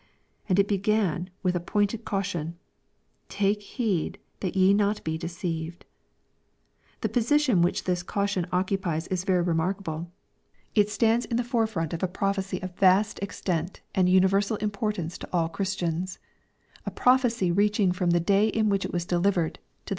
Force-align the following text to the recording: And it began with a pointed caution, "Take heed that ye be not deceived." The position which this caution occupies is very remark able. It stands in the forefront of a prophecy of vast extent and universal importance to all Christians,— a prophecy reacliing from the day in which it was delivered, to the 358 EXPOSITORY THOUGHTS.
And 0.49 0.57
it 0.57 0.67
began 0.67 1.29
with 1.43 1.55
a 1.55 1.59
pointed 1.59 2.05
caution, 2.05 2.57
"Take 3.29 3.61
heed 3.61 4.17
that 4.39 4.55
ye 4.55 4.69
be 4.69 4.73
not 4.73 5.03
deceived." 5.03 5.85
The 7.01 7.09
position 7.09 7.61
which 7.61 7.83
this 7.83 8.01
caution 8.01 8.47
occupies 8.51 9.05
is 9.09 9.23
very 9.25 9.43
remark 9.43 9.77
able. 9.81 10.11
It 10.73 10.89
stands 10.89 11.25
in 11.27 11.37
the 11.37 11.43
forefront 11.43 11.93
of 11.93 12.01
a 12.01 12.07
prophecy 12.07 12.59
of 12.63 12.75
vast 12.75 13.19
extent 13.19 13.81
and 13.93 14.09
universal 14.09 14.57
importance 14.57 15.19
to 15.19 15.29
all 15.31 15.49
Christians,— 15.49 16.17
a 16.87 16.89
prophecy 16.89 17.51
reacliing 17.51 17.93
from 17.93 18.09
the 18.09 18.19
day 18.19 18.47
in 18.47 18.69
which 18.69 18.83
it 18.85 18.91
was 18.91 19.05
delivered, 19.05 19.29
to 19.29 19.29
the 19.29 19.51
358 19.51 19.57
EXPOSITORY 19.59 19.79
THOUGHTS. 19.85 19.89